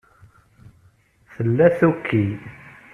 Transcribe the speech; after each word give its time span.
Tella 1.33 1.67
tuki. 1.77 2.23